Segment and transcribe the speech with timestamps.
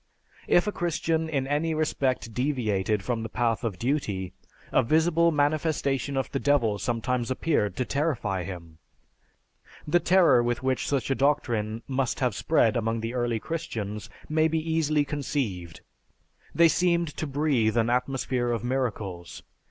[0.47, 4.33] If a Christian in any respect deviated from the path of duty,
[4.71, 8.79] a visible manifestation of the devil sometimes appeared to terrify him.
[9.87, 14.57] The terror which such a doctrine must have spread among the early Christians may be
[14.57, 15.81] easily conceived.
[16.55, 19.43] They seemed to breathe an atmosphere of miracles.